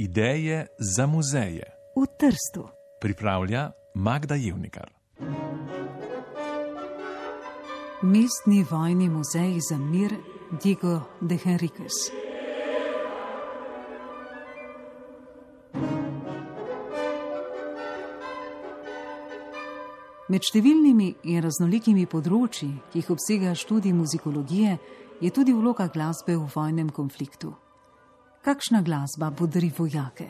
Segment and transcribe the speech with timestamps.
[0.00, 1.62] Ideje za muzeje
[1.96, 2.68] v Trstu.
[3.00, 4.90] pripravlja Magda Jevnikar.
[8.02, 10.14] Mestni vojni muzej za mir
[10.62, 11.92] Diego de Henriquez.
[20.28, 24.78] Med številnimi in raznolikimi področji, ki jih obsega študij muzikologije,
[25.20, 27.67] je tudi vloga glasbe v vojnem konfliktu.
[28.42, 30.26] Kakšna glasba bodri vojake?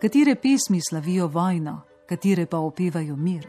[0.00, 3.46] Katere pesmi slavijo vojno, katere pa opevajo mir?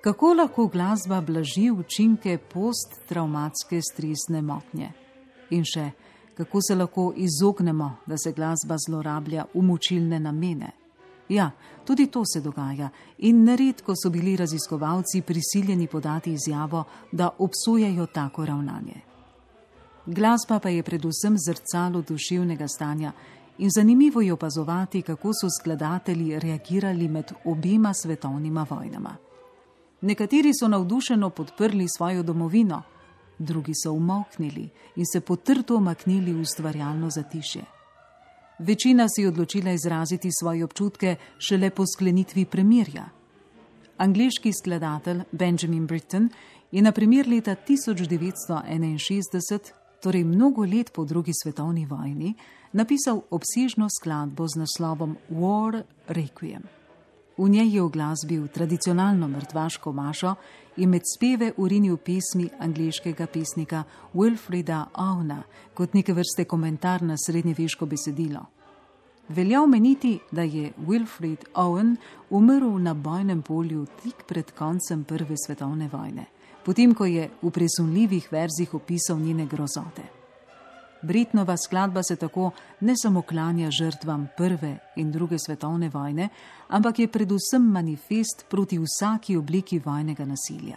[0.00, 4.90] Kako lahko glasba blaži učinke posttraumatske stresne motnje?
[5.50, 5.90] In še,
[6.36, 10.70] kako se lahko izognemo, da se glasba zlorablja v mučilne namene?
[11.28, 11.50] Ja,
[11.86, 18.46] tudi to se dogaja in neredko so bili raziskovalci prisiljeni podati izjavo, da obsojajo tako
[18.46, 19.13] ravnanje.
[20.06, 23.12] Glasba pa je predvsem zrcalo duševnega stanja
[23.58, 29.16] in zanimivo je opazovati, kako so skladatelji reagirali med obima svetovnima vojnama.
[30.00, 32.82] Nekateri so navdušeno podprli svojo domovino,
[33.38, 37.64] drugi so umoknili in se potrto omaknili v ustvarjalno zatišje.
[38.58, 43.04] Večina si je odločila izraziti svoje občutke šele po sklenitvi premirja.
[43.96, 46.28] Angliški skladatelj Benjamin Britten
[46.72, 52.34] je na primer leta 1961, torej mnogo let po drugi svetovni vojni,
[52.72, 56.68] napisal obsežno skladbo z naslovom War Requiem.
[57.38, 60.34] V njej je oglasbil tradicionalno mrtvaško mašo
[60.76, 63.82] in med speve urinil pesmi angliškega pesnika
[64.14, 65.42] Wilfrida Owna
[65.74, 68.44] kot neke vrste komentar na srednjeveško besedilo.
[69.28, 71.96] Velja omeniti, da je Wilfrid Owen
[72.30, 76.24] umrl na bojnem polju tik pred koncem Prve svetovne vojne,
[76.64, 80.02] potem ko je v presunljivih verzih opisal njene grozote.
[81.02, 86.28] Britnova skladba se tako ne samo klanja žrtvam Prve in Druge svetovne vojne,
[86.68, 90.76] ampak je predvsem manifest proti vsaki obliki vojnega nasilja.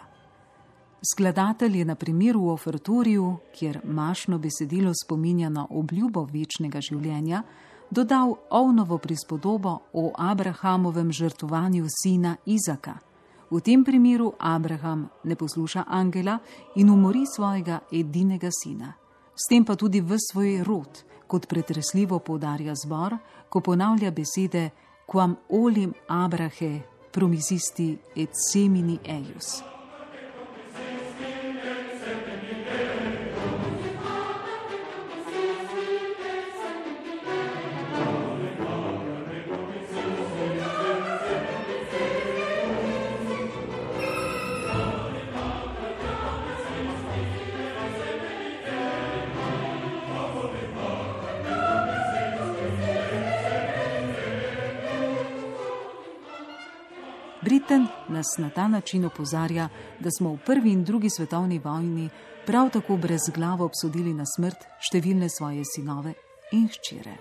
[1.13, 7.43] Skladatelj je na primeru v Ofertoriju, kjer mašno besedilo spominja na obljubo večnega življenja,
[7.91, 12.97] dodal ovnovo prispodobo o Abrahamovem žrtovanju sina Izaka.
[13.49, 16.39] V tem primeru Abraham ne posluša angela
[16.75, 18.93] in umori svojega edinega sina.
[19.35, 23.17] S tem pa tudi v svoj rod, kot pretresljivo poudarja zbor,
[23.49, 24.69] ko ponavlja besede
[25.07, 26.81] Quam olim Abrahe
[27.11, 29.76] promisisti et semini eius.
[58.17, 59.69] Nas na ta način opozarja,
[59.99, 62.09] da smo v prvi in drugi svetovni vojni
[62.45, 66.13] prav tako brez glave obsodili na smrt številne svoje sinove
[66.51, 67.17] in hčere.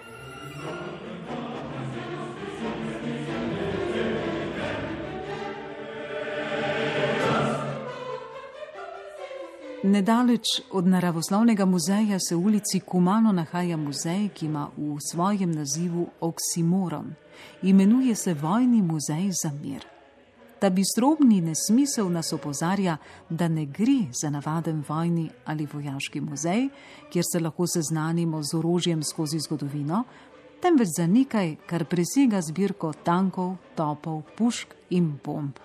[9.87, 16.09] Nedaleč od naravoslovnega muzeja se v ulici Kumano nahaja muzej, ki ima v svojem nazivu
[16.21, 17.13] oksimoron.
[17.63, 19.96] Imenuje se Vojni muzej za mir.
[20.59, 22.97] Ta bistrobni nesmisel nas opozarja,
[23.29, 26.69] da ne gre za navaden vojni ali vojaški muzej,
[27.13, 30.05] kjer se lahko seznanimo z orožjem skozi zgodovino,
[30.63, 35.61] temveč za nekaj, kar presega zbirko tankov, topov, pušk in bomb.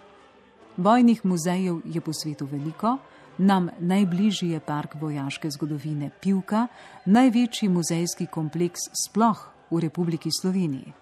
[0.77, 2.97] Vojnih muzejev je po svetu veliko,
[3.37, 6.67] nam najbližji je park vojaške zgodovine Pivka,
[7.05, 10.93] največji muzejski kompleks sploh v Republiki Sloveniji.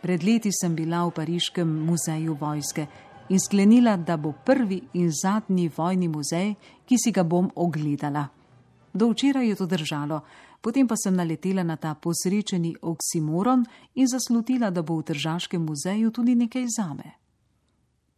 [0.00, 2.86] Pred leti sem bila v Pariškem muzeju vojske
[3.28, 6.54] in sklenila, da bo prvi in zadnji vojni muzej,
[6.86, 8.28] ki si ga bom ogledala.
[8.92, 10.20] Do včeraj je to držalo,
[10.60, 16.10] potem pa sem naletela na ta posrečeni oksimoron in zaslutila, da bo v Tržaškem muzeju
[16.10, 17.12] tudi nekaj zame.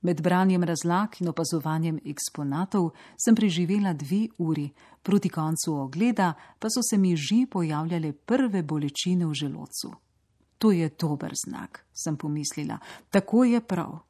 [0.03, 4.71] Med branjem razlag in opazovanjem eksponatov sem preživela dve uri,
[5.03, 9.93] proti koncu ogleda pa so se mi že pojavljale prve bolečine v želodcu.
[10.59, 12.79] To je dober znak, sem pomislila,
[13.11, 14.10] tako je prav.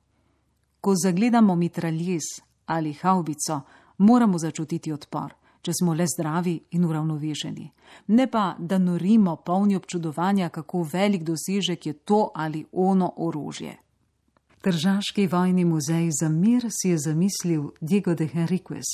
[0.81, 2.23] Ko zagledamo mitraljez
[2.67, 3.61] ali haubico,
[3.99, 7.71] moramo začutiti odpor, če smo le zdravi in uravnovešeni.
[8.07, 13.77] Ne pa, da norimo polni občudovanja, kako velik dosežek je to ali ono orožje.
[14.61, 18.85] Tržaški vojni muzej za mir si je zamislil Diego de Henriquez.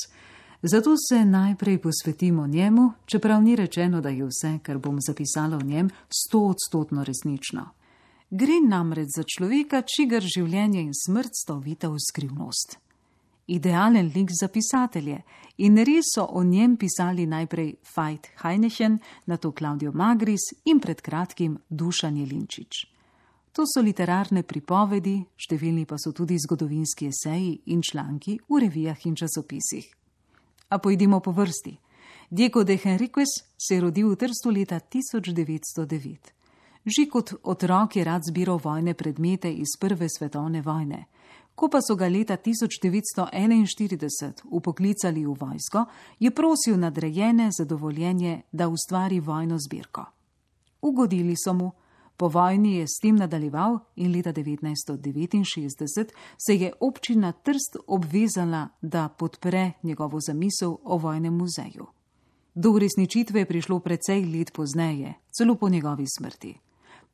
[0.62, 5.65] Zato se najprej posvetimo njemu, čeprav ni rečeno, da je vse, kar bom zapisala v
[5.65, 7.69] njem, sto odstotno resnično.
[8.31, 12.75] Gre namreč za človeka, čigar življenje in smrt sta ovita v skrivnost.
[13.55, 15.20] Idealen lik za pisatelje
[15.62, 18.99] in res so o njem pisali najprej Fajt Heineken,
[19.31, 22.82] nato Klaudijo Magris in pred kratkim Dušan Jelinčič.
[23.55, 29.14] To so literarne pripovedi, številni pa so tudi zgodovinski eseji in članki v revijah in
[29.14, 29.87] časopisih.
[30.75, 31.78] A pojdimo po vrsti.
[32.28, 36.36] Diego de Henriquez se je rodil v Trstu leta 1909.
[36.87, 41.06] Že kot otrok je rad zbiral vojne predmete iz Prve svetovne vojne.
[41.55, 45.85] Ko pa so ga leta 1941 upoklicali v vojsko,
[46.21, 50.05] je prosil nadrejene za dovoljenje, da ustvari vojno zbirko.
[50.83, 51.73] Ugodili so mu,
[52.17, 59.09] po vojni je s tem nadaljeval in leta 1969 se je občina Trst obvezala, da
[59.09, 61.87] podpre njegovo zamisel o vojnem muzeju.
[62.55, 66.65] Do uresničitve je prišlo precej let pozneje, celo po njegovi smrti.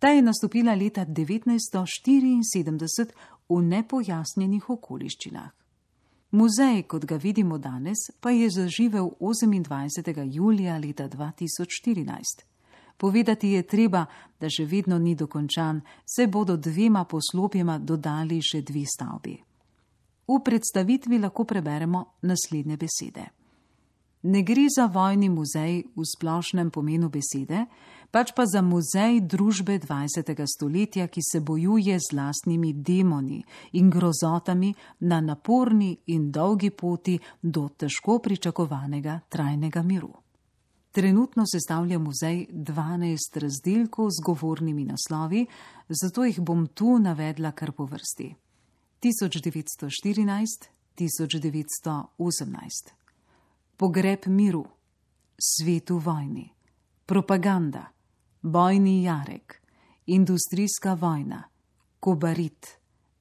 [0.02, 3.10] Ta je nastopila leta 1974
[3.48, 5.50] v nepojasnjenih okoliščinah.
[6.30, 10.34] Muzej, kot ga vidimo danes, pa je zaživel 28.
[10.34, 12.42] julija leta 2014.
[12.96, 14.06] Povedati je treba,
[14.40, 19.38] da še vedno ni dokončan, se bodo dvema poslopjema dodali še dve stavbi.
[20.26, 23.42] V predstavitvi lahko preberemo naslednje besede.
[24.22, 27.66] Ne gre za vojni muzej v splošnem pomenu besede,
[28.12, 30.44] pač pa za muzej družbe 20.
[30.46, 37.68] stoletja, ki se bojuje z lastnimi demoni in grozotami na naporni in dolgi poti do
[37.68, 40.12] težko pričakovanega trajnega miru.
[40.92, 45.46] Trenutno sestavlja muzej 12 razdelkov z govornimi naslovi,
[45.88, 48.34] zato jih bom tu navedla kar po vrsti.
[49.00, 50.68] 1914,
[50.98, 52.92] 1918
[53.76, 54.64] pogreb miru,
[55.40, 56.52] svetu vojni,
[57.06, 57.86] propaganda,
[58.42, 59.62] bojni jarek,
[60.06, 61.42] industrijska vojna,
[62.00, 62.66] kobarit,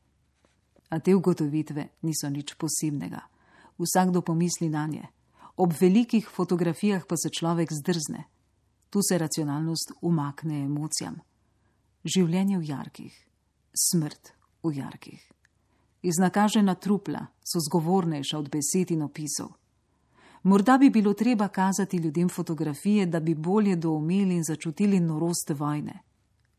[0.90, 3.20] A te ugotovitve niso nič posebnega.
[3.80, 5.08] Vsakdo pomisli na nje.
[5.56, 8.24] Ob velikih fotografijah pa se človek zdrzne.
[8.90, 11.20] Tu se racionalnost umakne emocijam.
[12.04, 13.16] Življenje v jarkih,
[13.76, 14.34] smrt
[14.64, 15.22] v jarkih.
[16.02, 19.52] Iznakažena trupla so zgovornejša od besed in opisov.
[20.44, 26.00] Morda bi bilo treba kazati ljudem fotografije, da bi bolje doumeli in začutili norost vojne.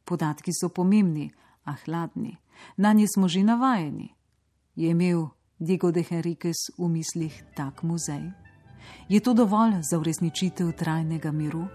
[0.05, 1.31] Podatki so pomembni,
[1.65, 2.37] a hladni.
[2.77, 4.15] Na nje smo že navajeni.
[4.75, 5.27] Je imel
[5.61, 8.33] Diego de Henriques v mislih tak muzej?
[9.13, 11.69] Je to dovolj za uresničitev trajnega miru?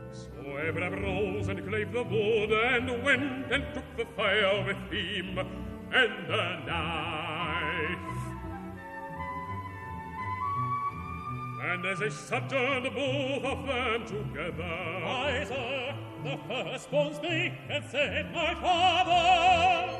[11.65, 14.73] And as they sojourned both of them together,
[15.05, 19.93] Isaac, the firstborn, spake and said, My father,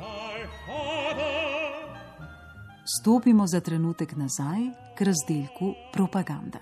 [0.00, 1.43] my father.
[2.86, 4.60] Stopimo za trenutek nazaj
[4.96, 6.58] k razdelku propaganda.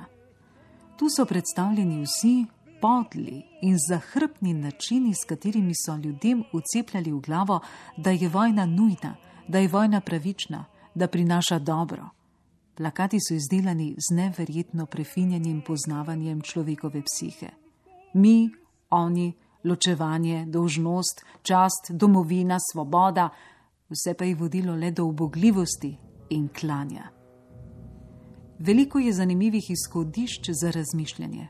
[0.99, 2.47] Tu so predstavljeni vsi
[2.81, 7.61] podli in zahrbni načini, s katerimi so ljudem ucepljali v glavo,
[7.97, 9.17] da je vojna nujna,
[9.49, 10.65] da je vojna pravična,
[10.95, 12.09] da prinaša dobro.
[12.75, 17.49] Plakati so izdelani z neverjetno prefinjenim poznavanjem človekove psihe.
[18.15, 18.51] Mi,
[18.91, 19.33] oni,
[19.65, 23.29] ločevanje, dolžnost, čast, domovina, svoboda,
[23.91, 25.97] vse pa je vodilo le do ubogljivosti
[26.33, 27.11] in klanja.
[28.59, 31.49] Veliko je zanimivih izhodišč za razmišljanje.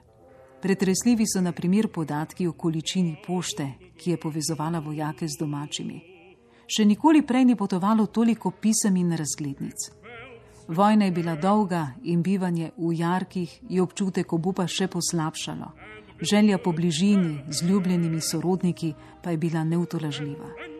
[0.62, 6.00] Pretresljivi so na primer podatki o količini pošte, ki je povezovala vojake z domačimi.
[6.66, 9.90] Še nikoli prej ni potovalo toliko pisem in razglednic.
[10.68, 15.72] Vojna je bila dolga in bivanje v jarkih je občutek obupa še poslabšalo.
[16.22, 20.71] Želja po bližini z ljubljenimi sorodniki pa je bila neutolažljiva.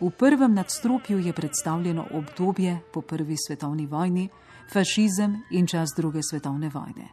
[0.00, 4.28] V prvem nadstropju je predstavljeno obdobje po prvi svetovni vojni,
[4.72, 7.08] fašizem in čas druge svetovne vojne.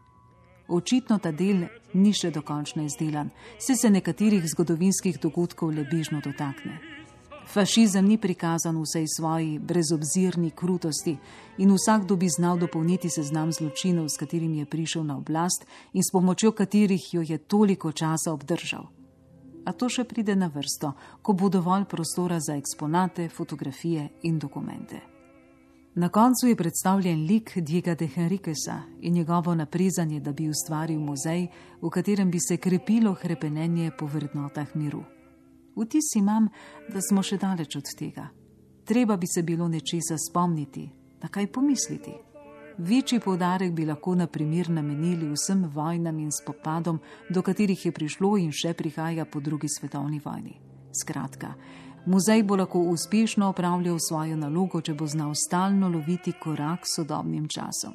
[0.68, 1.64] Očitno ta del
[1.94, 6.80] ni še dokončno izdelan, se se nekaterih zgodovinskih dogodkov le bližno dotakne.
[7.48, 11.16] Fašizem ni prikazan v vsej svoji brezobzirni krutosti
[11.58, 15.64] in vsakdo bi znal dopolniti seznam zločinov, s katerimi je prišel na oblast
[15.94, 19.03] in s pomočjo katerih jo je toliko časa obdržal.
[19.66, 20.92] A to še pride na vrsto,
[21.22, 25.02] ko bo dovolj prostora za eksponate, fotografije in dokumente.
[25.96, 31.48] Na koncu je predstavljen lik Diega de Henriquesa in njegovo naprezanje, da bi ustvaril muzej,
[31.82, 35.04] v katerem bi se krepilo krepenenje po vrednotah miru.
[35.76, 36.50] Vtis imam,
[36.90, 38.28] da smo še daleč od tega.
[38.86, 40.90] Treba bi se bilo nečesa spomniti,
[41.22, 42.33] na kaj pomisliti.
[42.78, 47.00] Večji povdarek bi lahko na primer namenili vsem vojnam in spopadom,
[47.30, 50.58] do katerih je prišlo in še prihaja po drugi svetovni vojni.
[51.02, 51.54] Skratka,
[52.06, 57.48] muzej bo lahko uspešno opravljal svojo nalogo, če bo znal stalno loviti korak s sodobnim
[57.48, 57.94] časom.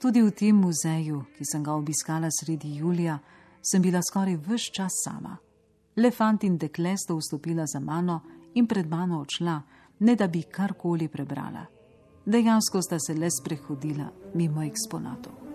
[0.00, 3.18] Tudi v tem muzeju, ki sem ga obiskala sredi julija,
[3.60, 5.36] sem bila skoraj vse čas sama.
[5.96, 8.22] Le fant in dekle sta vstopila za mano
[8.54, 9.62] in pred mano odšla,
[10.00, 11.77] ne da bi karkoli prebrala.
[12.28, 15.47] Dejansko sta se le sprehodila mimo eksponatov.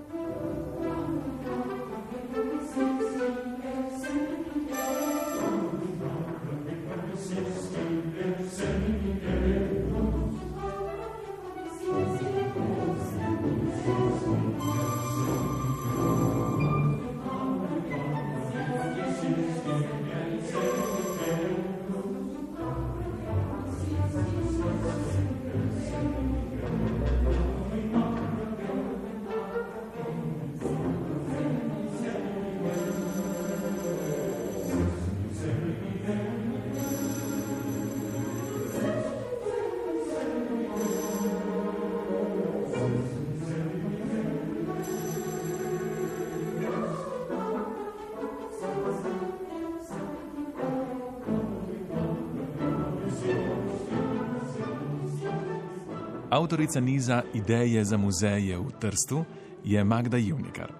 [56.33, 59.25] Avtorica niza Ideje za muzeje v Trstu
[59.63, 60.73] je Magda Juvnikar.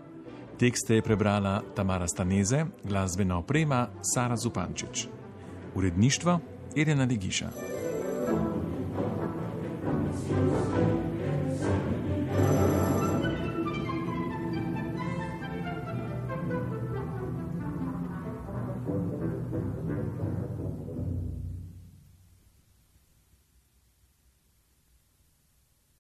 [0.58, 5.08] Tekste je prebrala Tamara Staneze, glasbena oprema Sara Zupančič.
[5.76, 6.40] Uredništvo
[6.76, 7.50] Irena Ligiša.